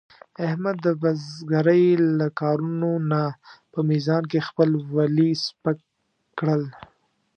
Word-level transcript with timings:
احمد 0.47 0.75
د 0.85 0.87
بزرګرۍ 1.01 1.85
له 2.19 2.27
کارونو 2.41 2.91
نه 3.11 3.23
په 3.71 3.79
میزان 3.89 4.23
کې 4.31 4.39
خپل 4.47 4.69
ولي 4.95 5.29
سپک 5.45 5.77
کړل. 6.39 6.63